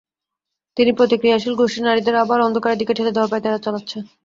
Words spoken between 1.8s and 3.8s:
নারীদের আবার অন্ধকারের দিকে ঠেলে দেওয়ার পাঁয়তারা